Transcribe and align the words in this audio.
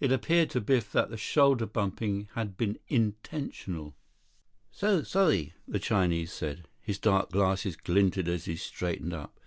It 0.00 0.10
appeared 0.10 0.50
to 0.50 0.60
Biff 0.60 0.90
that 0.90 1.10
the 1.10 1.16
shoulder 1.16 1.64
bumping 1.64 2.28
had 2.34 2.56
been 2.56 2.80
intentional. 2.88 3.94
26 4.76 4.80
"So 4.80 5.02
sorry," 5.04 5.52
the 5.68 5.78
Chinese 5.78 6.32
said. 6.32 6.66
His 6.80 6.98
dark 6.98 7.30
glasses 7.30 7.76
glinted 7.76 8.26
as 8.26 8.46
he 8.46 8.56
straightened 8.56 9.12
up. 9.12 9.38